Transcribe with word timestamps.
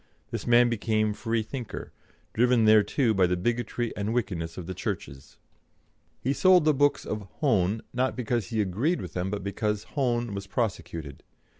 This 0.31 0.47
man 0.47 0.67
became 0.67 1.13
Free 1.13 1.43
thinker, 1.43 1.91
driven 2.33 2.65
thereto 2.65 3.13
by 3.13 3.27
the 3.27 3.37
bigotry 3.37 3.93
and 3.95 4.15
wickedness 4.15 4.57
of 4.57 4.65
the 4.65 4.73
Churches. 4.73 5.37
He 6.19 6.33
sold 6.33 6.65
the 6.65 6.73
books 6.73 7.05
of 7.05 7.27
Hone 7.33 7.83
not 7.93 8.15
because 8.15 8.47
he 8.47 8.61
agreed 8.61 8.99
with 8.99 9.13
them, 9.13 9.29
but 9.29 9.43
because 9.43 9.83
Hone 9.93 10.33
was 10.33 10.47
prosecuted. 10.47 11.21